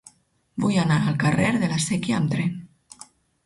[0.65, 2.59] Vull anar al carrer de la Sèquia amb tren.